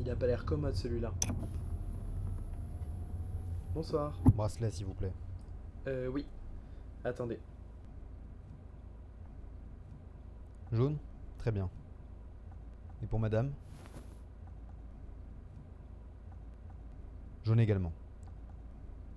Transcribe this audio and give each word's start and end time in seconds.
Il 0.00 0.08
a 0.08 0.16
pas 0.16 0.26
l'air 0.26 0.46
commode 0.46 0.74
celui-là. 0.74 1.12
Bonsoir. 3.74 4.18
Bracelet, 4.34 4.70
s'il 4.70 4.86
vous 4.86 4.94
plaît. 4.94 5.12
Euh, 5.86 6.06
oui. 6.08 6.24
Attendez. 7.04 7.38
Jaune? 10.72 10.96
Très 11.36 11.52
bien. 11.52 11.68
Et 13.02 13.06
pour 13.06 13.18
madame? 13.18 13.52
Jaune 17.44 17.60
également. 17.60 17.92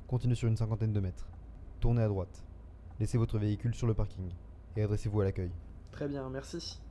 Continuez 0.08 0.36
sur 0.36 0.50
une 0.50 0.58
cinquantaine 0.58 0.92
de 0.92 1.00
mètres. 1.00 1.30
Tournez 1.80 2.02
à 2.02 2.10
droite. 2.10 2.44
Laissez 3.00 3.18
votre 3.18 3.40
véhicule 3.40 3.74
sur 3.74 3.88
le 3.88 3.94
parking. 3.94 4.30
Et 4.76 4.84
adressez-vous 4.84 5.22
à 5.22 5.24
l'accueil. 5.24 5.52
Très 5.92 6.10
bien, 6.10 6.30
merci. 6.30 6.82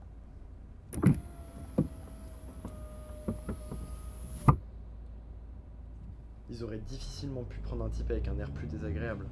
Ils 6.62 6.66
auraient 6.66 6.78
difficilement 6.78 7.42
pu 7.42 7.58
prendre 7.58 7.84
un 7.84 7.88
type 7.88 8.08
avec 8.12 8.28
un 8.28 8.38
air 8.38 8.48
plus 8.52 8.68
désagréable. 8.68 9.26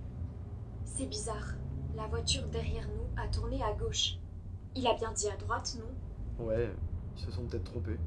C'est 0.85 1.07
bizarre. 1.07 1.55
La 1.95 2.09
voiture 2.09 2.43
derrière 2.49 2.89
nous 2.89 3.23
a 3.23 3.29
tourné 3.29 3.63
à 3.63 3.73
gauche. 3.73 4.17
Il 4.75 4.85
a 4.89 4.95
bien 4.95 5.13
dit 5.13 5.29
à 5.29 5.37
droite, 5.37 5.77
non? 5.79 6.45
Ouais, 6.45 6.69
ils 7.17 7.23
se 7.23 7.31
sont 7.31 7.45
peut-être 7.45 7.63
trompés. 7.63 8.01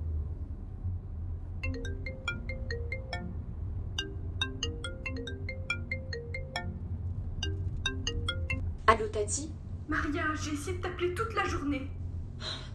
Allô 8.88 9.08
Tati? 9.08 9.54
Maria, 9.88 10.24
j'ai 10.36 10.52
essayé 10.52 10.80
de 10.80 10.82
t'appeler 10.82 11.14
toute 11.14 11.34
la 11.34 11.46
journée. 11.46 11.90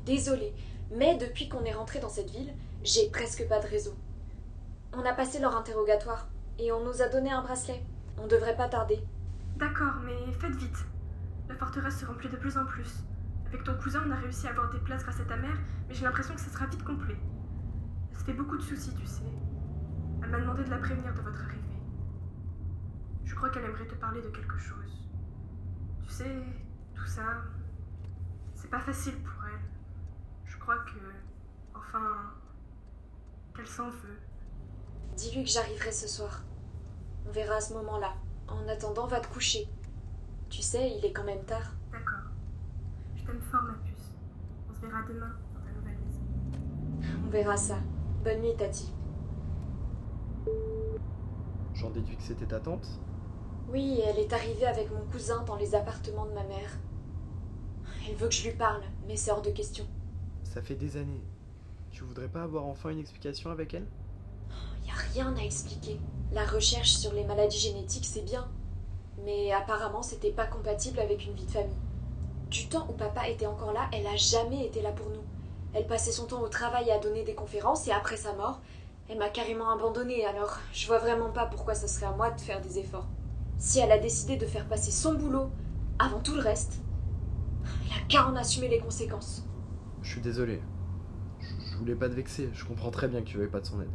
Désolée, 0.06 0.54
mais 0.92 1.18
depuis 1.18 1.50
qu'on 1.50 1.64
est 1.64 1.74
rentré 1.74 2.00
dans 2.00 2.08
cette 2.08 2.30
ville, 2.30 2.54
j'ai 2.82 3.10
presque 3.10 3.46
pas 3.46 3.60
de 3.60 3.66
réseau. 3.66 3.92
On 4.94 5.04
a 5.04 5.12
passé 5.12 5.40
leur 5.40 5.54
interrogatoire 5.54 6.26
et 6.58 6.72
on 6.72 6.84
nous 6.84 7.02
a 7.02 7.08
donné 7.08 7.30
un 7.30 7.42
bracelet. 7.42 7.82
On 8.18 8.26
devrait 8.26 8.56
pas 8.56 8.68
tarder. 8.68 8.98
D'accord, 9.56 9.94
mais 10.04 10.32
faites 10.32 10.56
vite. 10.56 10.86
La 11.48 11.54
forteresse 11.54 12.00
se 12.00 12.06
remplit 12.06 12.28
de 12.28 12.36
plus 12.36 12.56
en 12.58 12.64
plus. 12.64 13.04
Avec 13.46 13.64
ton 13.64 13.74
cousin, 13.78 14.02
on 14.06 14.10
a 14.10 14.16
réussi 14.16 14.46
à 14.46 14.50
avoir 14.50 14.70
des 14.70 14.78
places 14.80 15.02
grâce 15.02 15.20
à 15.20 15.24
ta 15.24 15.36
mère, 15.36 15.56
mais 15.88 15.94
j'ai 15.94 16.04
l'impression 16.04 16.34
que 16.34 16.40
ça 16.40 16.50
sera 16.50 16.66
vite 16.66 16.84
complet. 16.84 17.16
Elle 18.10 18.18
se 18.18 18.24
fait 18.24 18.32
beaucoup 18.32 18.56
de 18.56 18.62
soucis, 18.62 18.94
tu 18.94 19.06
sais. 19.06 19.22
Elle 20.22 20.30
m'a 20.30 20.40
demandé 20.40 20.64
de 20.64 20.70
la 20.70 20.78
prévenir 20.78 21.14
de 21.14 21.20
votre 21.20 21.42
arrivée. 21.44 21.82
Je 23.24 23.34
crois 23.34 23.48
qu'elle 23.50 23.64
aimerait 23.64 23.86
te 23.86 23.94
parler 23.94 24.20
de 24.20 24.28
quelque 24.28 24.58
chose. 24.58 25.08
Tu 26.02 26.10
sais, 26.10 26.42
tout 26.94 27.06
ça, 27.06 27.42
c'est 28.54 28.70
pas 28.70 28.80
facile 28.80 29.14
pour 29.22 29.44
elle. 29.46 29.60
Je 30.44 30.58
crois 30.58 30.78
que, 30.78 30.98
enfin, 31.74 32.34
qu'elle 33.54 33.66
s'en 33.66 33.90
veut. 33.90 34.18
Dis-lui 35.16 35.44
que 35.44 35.50
j'arriverai 35.50 35.92
ce 35.92 36.08
soir. 36.08 36.42
On 37.28 37.32
verra 37.32 37.56
à 37.56 37.60
ce 37.60 37.74
moment-là. 37.74 38.14
En 38.48 38.66
attendant, 38.68 39.06
va 39.06 39.20
te 39.20 39.26
coucher. 39.26 39.68
Tu 40.48 40.62
sais, 40.62 40.96
il 40.96 41.04
est 41.04 41.12
quand 41.12 41.24
même 41.24 41.44
tard. 41.44 41.74
D'accord. 41.92 42.30
Je 43.16 43.24
t'aime 43.24 43.42
fort, 43.42 43.62
ma 43.64 43.74
puce. 43.74 44.14
On 44.70 44.74
se 44.74 44.80
verra 44.80 45.02
demain 45.06 45.34
dans 45.54 45.60
ta 45.60 45.72
nouvelle 45.72 45.98
maison. 45.98 47.18
On 47.26 47.28
verra 47.28 47.56
ça. 47.58 47.76
Bonne 48.24 48.40
nuit, 48.40 48.56
Tati. 48.56 48.94
J'en 51.74 51.90
déduis 51.90 52.16
que 52.16 52.22
c'était 52.22 52.46
ta 52.46 52.60
tante? 52.60 52.88
Oui, 53.68 54.00
elle 54.06 54.18
est 54.18 54.32
arrivée 54.32 54.66
avec 54.66 54.90
mon 54.90 55.04
cousin 55.12 55.42
dans 55.44 55.56
les 55.56 55.74
appartements 55.74 56.24
de 56.24 56.32
ma 56.32 56.44
mère. 56.44 56.78
Elle 58.08 58.16
veut 58.16 58.28
que 58.28 58.34
je 58.34 58.48
lui 58.48 58.56
parle, 58.56 58.82
mais 59.06 59.16
c'est 59.16 59.30
hors 59.30 59.42
de 59.42 59.50
question. 59.50 59.84
Ça 60.44 60.62
fait 60.62 60.76
des 60.76 60.96
années. 60.96 61.22
Tu 61.90 62.04
voudrais 62.04 62.28
pas 62.28 62.42
avoir 62.44 62.64
enfin 62.64 62.88
une 62.88 63.00
explication 63.00 63.50
avec 63.50 63.74
elle? 63.74 63.86
A 64.90 65.12
rien 65.14 65.34
à 65.36 65.42
expliquer. 65.42 66.00
La 66.32 66.44
recherche 66.44 66.92
sur 66.92 67.12
les 67.12 67.24
maladies 67.24 67.58
génétiques, 67.58 68.06
c'est 68.06 68.24
bien. 68.24 68.48
Mais 69.24 69.52
apparemment, 69.52 70.02
c'était 70.02 70.32
pas 70.32 70.46
compatible 70.46 71.00
avec 71.00 71.26
une 71.26 71.34
vie 71.34 71.46
de 71.46 71.50
famille. 71.50 71.76
Du 72.50 72.68
temps 72.68 72.86
où 72.88 72.92
papa 72.92 73.28
était 73.28 73.46
encore 73.46 73.72
là, 73.72 73.88
elle 73.92 74.06
a 74.06 74.16
jamais 74.16 74.64
été 74.64 74.80
là 74.80 74.92
pour 74.92 75.10
nous. 75.10 75.22
Elle 75.74 75.86
passait 75.86 76.12
son 76.12 76.26
temps 76.26 76.40
au 76.40 76.48
travail 76.48 76.90
à 76.90 76.98
donner 76.98 77.24
des 77.24 77.34
conférences 77.34 77.86
et 77.88 77.92
après 77.92 78.16
sa 78.16 78.32
mort, 78.34 78.60
elle 79.08 79.18
m'a 79.18 79.28
carrément 79.28 79.70
abandonnée, 79.70 80.24
alors 80.24 80.58
je 80.72 80.86
vois 80.86 80.98
vraiment 80.98 81.30
pas 81.30 81.46
pourquoi 81.46 81.74
ce 81.74 81.86
serait 81.86 82.06
à 82.06 82.12
moi 82.12 82.30
de 82.30 82.40
faire 82.40 82.60
des 82.60 82.78
efforts. 82.78 83.06
Si 83.58 83.80
elle 83.80 83.92
a 83.92 83.98
décidé 83.98 84.36
de 84.36 84.46
faire 84.46 84.66
passer 84.66 84.90
son 84.90 85.14
boulot 85.14 85.50
avant 85.98 86.20
tout 86.20 86.34
le 86.34 86.40
reste, 86.40 86.80
elle 87.84 88.02
a 88.02 88.06
qu'à 88.08 88.26
en 88.26 88.36
assumer 88.36 88.68
les 88.68 88.78
conséquences. 88.78 89.44
Je 90.02 90.10
suis 90.10 90.20
désolé. 90.20 90.62
Je 91.40 91.76
voulais 91.76 91.94
pas 91.94 92.08
te 92.08 92.14
vexer, 92.14 92.48
je 92.52 92.64
comprends 92.64 92.90
très 92.90 93.08
bien 93.08 93.20
que 93.20 93.26
tu 93.26 93.36
veuilles 93.36 93.48
pas 93.48 93.60
de 93.60 93.66
son 93.66 93.80
aide. 93.80 93.88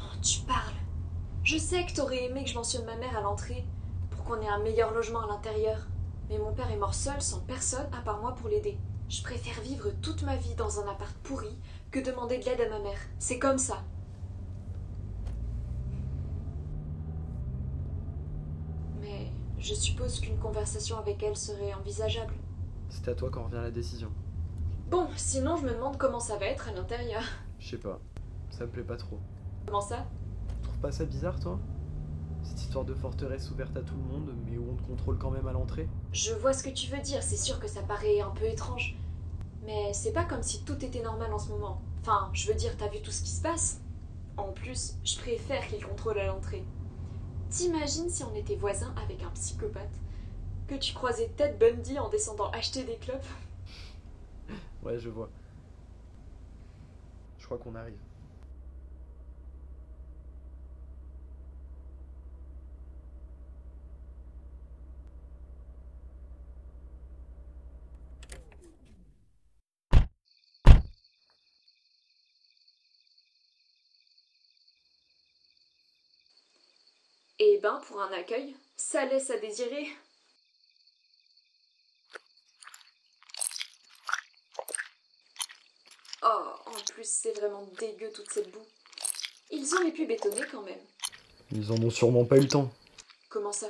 Oh, 0.00 0.16
tu 0.22 0.40
parles. 0.40 0.74
Je 1.42 1.58
sais 1.58 1.84
que 1.86 1.94
t'aurais 1.94 2.24
aimé 2.24 2.44
que 2.44 2.50
je 2.50 2.54
mentionne 2.54 2.84
ma 2.84 2.96
mère 2.96 3.16
à 3.16 3.20
l'entrée 3.20 3.64
pour 4.10 4.24
qu'on 4.24 4.40
ait 4.40 4.48
un 4.48 4.58
meilleur 4.58 4.92
logement 4.92 5.22
à 5.22 5.26
l'intérieur. 5.26 5.86
Mais 6.28 6.38
mon 6.38 6.52
père 6.52 6.70
est 6.70 6.76
mort 6.76 6.94
seul 6.94 7.20
sans 7.20 7.40
personne 7.40 7.86
à 7.92 8.02
part 8.02 8.20
moi 8.20 8.34
pour 8.34 8.48
l'aider. 8.48 8.78
Je 9.08 9.22
préfère 9.22 9.60
vivre 9.62 9.90
toute 10.02 10.22
ma 10.22 10.36
vie 10.36 10.54
dans 10.54 10.78
un 10.78 10.88
appart 10.88 11.12
pourri 11.24 11.58
que 11.90 11.98
demander 11.98 12.38
de 12.38 12.44
l'aide 12.44 12.60
à 12.60 12.68
ma 12.68 12.78
mère. 12.78 12.98
C'est 13.18 13.40
comme 13.40 13.58
ça. 13.58 13.82
Mais 19.00 19.32
je 19.58 19.74
suppose 19.74 20.20
qu'une 20.20 20.38
conversation 20.38 20.98
avec 20.98 21.22
elle 21.22 21.36
serait 21.36 21.74
envisageable. 21.74 22.34
C'est 22.88 23.08
à 23.08 23.14
toi 23.14 23.30
qu'en 23.30 23.44
revient 23.44 23.56
la 23.62 23.70
décision. 23.72 24.12
Bon, 24.88 25.08
sinon 25.16 25.56
je 25.56 25.64
me 25.64 25.74
demande 25.74 25.96
comment 25.96 26.20
ça 26.20 26.36
va 26.36 26.46
être 26.46 26.68
à 26.68 26.72
l'intérieur. 26.72 27.22
Je 27.58 27.70
sais 27.70 27.78
pas. 27.78 28.00
Ça 28.50 28.66
me 28.66 28.70
plaît 28.70 28.84
pas 28.84 28.96
trop. 28.96 29.18
Comment 29.66 29.80
ça? 29.80 30.06
Tu 30.48 30.62
trouves 30.62 30.78
pas 30.78 30.92
ça 30.92 31.04
bizarre, 31.04 31.38
toi? 31.40 31.58
Cette 32.42 32.60
histoire 32.62 32.84
de 32.84 32.94
forteresse 32.94 33.50
ouverte 33.50 33.76
à 33.76 33.82
tout 33.82 33.94
le 33.94 34.02
monde, 34.02 34.34
mais 34.46 34.58
où 34.58 34.70
on 34.70 34.74
te 34.74 34.82
contrôle 34.82 35.18
quand 35.18 35.30
même 35.30 35.46
à 35.46 35.52
l'entrée? 35.52 35.88
Je 36.12 36.32
vois 36.32 36.52
ce 36.52 36.62
que 36.62 36.70
tu 36.70 36.90
veux 36.90 37.00
dire, 37.00 37.22
c'est 37.22 37.36
sûr 37.36 37.60
que 37.60 37.68
ça 37.68 37.82
paraît 37.82 38.20
un 38.20 38.30
peu 38.30 38.46
étrange. 38.46 38.96
Mais 39.64 39.92
c'est 39.92 40.12
pas 40.12 40.24
comme 40.24 40.42
si 40.42 40.64
tout 40.64 40.84
était 40.84 41.02
normal 41.02 41.32
en 41.32 41.38
ce 41.38 41.50
moment. 41.50 41.82
Enfin, 42.00 42.30
je 42.32 42.48
veux 42.48 42.54
dire, 42.54 42.76
t'as 42.78 42.88
vu 42.88 43.02
tout 43.02 43.10
ce 43.10 43.22
qui 43.22 43.30
se 43.30 43.42
passe? 43.42 43.82
En 44.36 44.52
plus, 44.52 44.94
je 45.04 45.18
préfère 45.18 45.66
qu'il 45.68 45.84
contrôle 45.84 46.18
à 46.18 46.26
l'entrée. 46.26 46.64
T'imagines 47.50 48.08
si 48.08 48.24
on 48.24 48.34
était 48.34 48.56
voisins 48.56 48.94
avec 49.04 49.22
un 49.22 49.30
psychopathe? 49.30 50.00
Que 50.66 50.76
tu 50.76 50.94
croisais 50.94 51.30
Ted 51.36 51.56
Bundy 51.58 51.98
en 51.98 52.08
descendant 52.08 52.48
acheter 52.50 52.84
des 52.84 52.96
clopes? 52.96 53.26
Ouais, 54.82 54.98
je 54.98 55.10
vois. 55.10 55.28
Je 57.38 57.44
crois 57.44 57.58
qu'on 57.58 57.74
arrive. 57.74 57.98
Eh 77.42 77.58
ben, 77.62 77.80
pour 77.88 78.02
un 78.02 78.12
accueil, 78.12 78.54
ça 78.76 79.06
laisse 79.06 79.30
à 79.30 79.38
désirer. 79.38 79.86
Oh, 86.22 86.26
en 86.66 86.92
plus, 86.92 87.08
c'est 87.08 87.32
vraiment 87.32 87.66
dégueu 87.78 88.10
toute 88.12 88.30
cette 88.30 88.50
boue. 88.50 88.58
Ils 89.50 89.74
auraient 89.74 89.90
pu 89.90 90.06
bétonner 90.06 90.42
quand 90.52 90.60
même. 90.60 90.78
Ils 91.50 91.72
en 91.72 91.82
ont 91.82 91.88
sûrement 91.88 92.26
pas 92.26 92.36
eu 92.36 92.42
le 92.42 92.48
temps. 92.48 92.70
Comment 93.30 93.52
ça? 93.52 93.68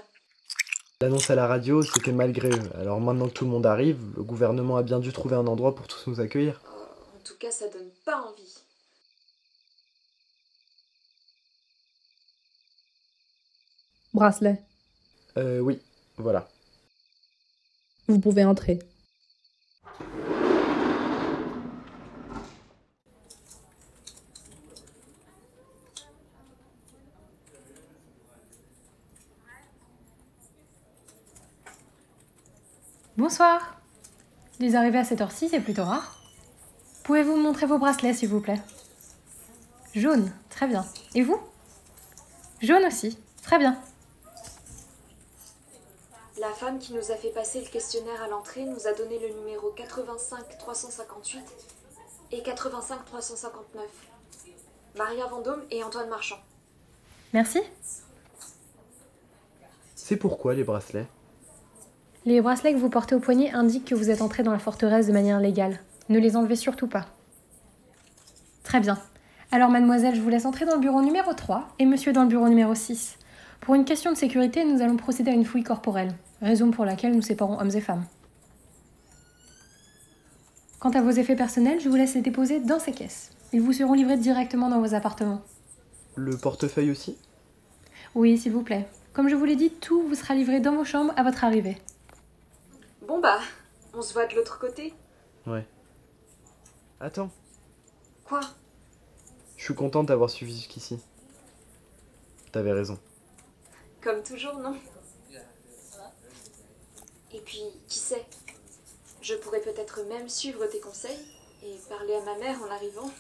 L'annonce 1.00 1.30
à 1.30 1.36
la 1.36 1.46
radio, 1.46 1.80
c'était 1.82 2.10
malgré 2.10 2.50
eux. 2.50 2.70
Alors 2.74 3.00
maintenant 3.00 3.28
que 3.28 3.34
tout 3.34 3.44
le 3.44 3.52
monde 3.52 3.66
arrive, 3.66 4.00
le 4.16 4.24
gouvernement 4.24 4.78
a 4.78 4.82
bien 4.82 4.98
dû 4.98 5.12
trouver 5.12 5.36
un 5.36 5.46
endroit 5.46 5.76
pour 5.76 5.86
tous 5.86 6.08
nous 6.08 6.20
accueillir. 6.20 6.60
Oh, 6.66 7.16
En 7.16 7.22
tout 7.22 7.38
cas, 7.38 7.52
ça 7.52 7.68
donne 7.68 7.90
pas 8.04 8.20
envie. 8.20 8.64
Bracelet, 14.12 14.62
Euh, 15.36 15.60
oui, 15.60 15.80
voilà. 16.16 16.48
vous 18.08 18.18
pouvez 18.18 18.44
entrer. 18.44 18.80
Bonsoir. 33.16 33.76
Les 34.58 34.74
arrivées 34.76 34.98
à 34.98 35.04
cette 35.04 35.20
heure-ci, 35.20 35.48
c'est 35.48 35.60
plutôt 35.60 35.84
rare. 35.84 36.18
Pouvez-vous 37.04 37.36
me 37.36 37.42
montrer 37.42 37.66
vos 37.66 37.78
bracelets, 37.78 38.14
s'il 38.14 38.28
vous 38.28 38.40
plaît? 38.40 38.60
Jaune, 39.94 40.30
très 40.48 40.66
bien. 40.68 40.84
Et 41.14 41.22
vous? 41.22 41.38
Jaune 42.60 42.84
aussi, 42.84 43.18
très 43.42 43.58
bien. 43.58 43.78
La 46.40 46.52
femme 46.52 46.78
qui 46.78 46.94
nous 46.94 47.10
a 47.10 47.16
fait 47.16 47.28
passer 47.28 47.60
le 47.60 47.66
questionnaire 47.66 48.22
à 48.22 48.28
l'entrée 48.28 48.64
nous 48.64 48.86
a 48.86 48.94
donné 48.94 49.18
le 49.18 49.28
numéro 49.40 49.72
85 49.76 50.56
358 50.58 51.38
et 52.32 52.42
85 52.42 53.04
359. 53.04 53.84
Maria 54.96 55.26
Vendôme 55.26 55.60
et 55.70 55.84
Antoine 55.84 56.08
Marchand. 56.08 56.38
Merci. 57.34 57.60
C'est 59.94 60.16
pourquoi 60.16 60.54
les 60.54 60.64
bracelets? 60.64 61.06
Les 62.24 62.40
bracelets 62.40 62.72
que 62.72 62.78
vous 62.78 62.88
portez 62.88 63.14
au 63.14 63.20
poignet 63.20 63.52
indiquent 63.52 63.88
que 63.88 63.94
vous 63.94 64.08
êtes 64.08 64.22
entré 64.22 64.42
dans 64.42 64.52
la 64.52 64.58
forteresse 64.58 65.08
de 65.08 65.12
manière 65.12 65.40
légale. 65.40 65.78
Ne 66.08 66.18
les 66.18 66.36
enlevez 66.36 66.56
surtout 66.56 66.88
pas. 66.88 67.04
Très 68.64 68.80
bien. 68.80 68.98
Alors, 69.52 69.68
mademoiselle, 69.68 70.14
je 70.14 70.22
vous 70.22 70.30
laisse 70.30 70.46
entrer 70.46 70.64
dans 70.64 70.76
le 70.76 70.80
bureau 70.80 71.02
numéro 71.02 71.34
3 71.34 71.68
et 71.78 71.84
monsieur 71.84 72.14
dans 72.14 72.22
le 72.22 72.28
bureau 72.28 72.48
numéro 72.48 72.74
6. 72.74 73.18
Pour 73.60 73.74
une 73.74 73.84
question 73.84 74.10
de 74.12 74.16
sécurité, 74.16 74.64
nous 74.64 74.80
allons 74.82 74.96
procéder 74.96 75.30
à 75.30 75.34
une 75.34 75.44
fouille 75.44 75.62
corporelle, 75.62 76.14
raison 76.40 76.70
pour 76.70 76.84
laquelle 76.84 77.14
nous 77.14 77.22
séparons 77.22 77.58
hommes 77.60 77.70
et 77.74 77.80
femmes. 77.80 78.04
Quant 80.78 80.90
à 80.90 81.02
vos 81.02 81.10
effets 81.10 81.36
personnels, 81.36 81.80
je 81.80 81.88
vous 81.88 81.96
laisse 81.96 82.14
les 82.14 82.22
déposer 82.22 82.60
dans 82.60 82.78
ces 82.78 82.92
caisses. 82.92 83.30
Ils 83.52 83.60
vous 83.60 83.74
seront 83.74 83.92
livrés 83.92 84.16
directement 84.16 84.70
dans 84.70 84.80
vos 84.80 84.94
appartements. 84.94 85.42
Le 86.16 86.36
portefeuille 86.36 86.90
aussi? 86.90 87.18
Oui, 88.14 88.38
s'il 88.38 88.52
vous 88.52 88.62
plaît. 88.62 88.88
Comme 89.12 89.28
je 89.28 89.34
vous 89.34 89.44
l'ai 89.44 89.56
dit, 89.56 89.70
tout 89.70 90.02
vous 90.02 90.14
sera 90.14 90.34
livré 90.34 90.60
dans 90.60 90.74
vos 90.74 90.84
chambres 90.84 91.12
à 91.16 91.22
votre 91.22 91.44
arrivée. 91.44 91.76
Bon 93.06 93.20
bah, 93.20 93.40
on 93.92 94.02
se 94.02 94.14
voit 94.14 94.26
de 94.26 94.34
l'autre 94.34 94.58
côté. 94.58 94.94
Ouais. 95.46 95.66
Attends, 97.00 97.30
Quoi? 98.24 98.40
Je 99.56 99.64
suis 99.64 99.74
contente 99.74 100.06
d'avoir 100.06 100.30
suivi 100.30 100.54
jusqu'ici. 100.54 101.00
T'avais 102.52 102.72
raison. 102.72 102.96
Comme 104.02 104.22
toujours, 104.22 104.56
non 104.58 104.74
Et 107.32 107.40
puis, 107.40 107.62
qui 107.86 107.98
sait 107.98 108.24
Je 109.20 109.34
pourrais 109.34 109.60
peut-être 109.60 110.02
même 110.08 110.28
suivre 110.28 110.66
tes 110.66 110.80
conseils 110.80 111.18
et 111.62 111.76
parler 111.88 112.14
à 112.14 112.24
ma 112.24 112.38
mère 112.38 112.56
en 112.62 112.70
arrivant. 112.70 113.10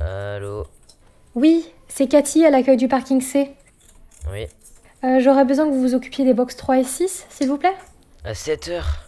Allô? 0.00 0.64
Oui, 1.34 1.70
c'est 1.88 2.08
Cathy 2.08 2.46
à 2.46 2.50
l'accueil 2.50 2.78
du 2.78 2.88
parking 2.88 3.20
C. 3.20 3.54
Oui. 4.30 4.46
Euh, 5.04 5.20
J'aurais 5.20 5.44
besoin 5.44 5.66
que 5.66 5.70
vous 5.72 5.80
vous 5.80 5.94
occupiez 5.94 6.24
des 6.24 6.34
box 6.34 6.56
3 6.56 6.78
et 6.78 6.84
6, 6.84 7.26
s'il 7.28 7.48
vous 7.48 7.58
plaît 7.58 7.74
À 8.24 8.34
7 8.34 8.68
heures 8.68 9.04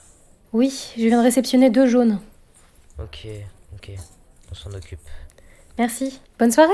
Oui, 0.53 0.93
je 0.97 1.03
viens 1.07 1.19
de 1.19 1.23
réceptionner 1.25 1.71
deux 1.71 1.87
jaunes. 1.87 2.19
Ok, 2.99 3.27
ok. 3.75 3.91
On 4.51 4.55
s'en 4.55 4.73
occupe. 4.73 5.01
Merci. 5.79 6.21
Bonne 6.39 6.53
soirée 6.53 6.73